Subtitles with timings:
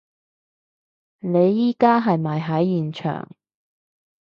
[1.19, 3.29] 你而家係咪喺現場？